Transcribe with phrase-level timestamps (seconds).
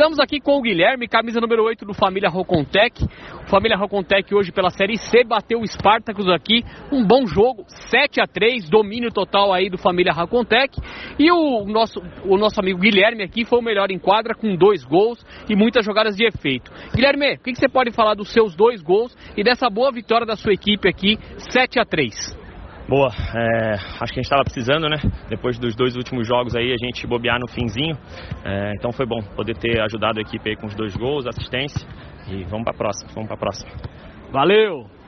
[0.00, 3.06] Estamos aqui com o Guilherme, camisa número 8 do Família Rocontec.
[3.50, 8.26] Família Rocontec hoje pela Série C bateu o Spartacus aqui, um bom jogo, 7 a
[8.26, 10.74] 3 domínio total aí do Família Rocontec.
[11.18, 14.82] E o nosso, o nosso amigo Guilherme aqui foi o melhor em quadra com dois
[14.84, 16.72] gols e muitas jogadas de efeito.
[16.94, 20.26] Guilherme, o que, que você pode falar dos seus dois gols e dessa boa vitória
[20.26, 21.18] da sua equipe aqui,
[21.52, 22.40] 7 a 3
[22.90, 24.96] Boa, é, acho que a gente estava precisando, né?
[25.28, 27.96] Depois dos dois últimos jogos aí, a gente bobear no finzinho.
[28.44, 31.86] É, então foi bom poder ter ajudado a equipe aí com os dois gols, assistência.
[32.28, 33.70] E vamos para a próxima, vamos para a próxima.
[34.32, 34.99] Valeu!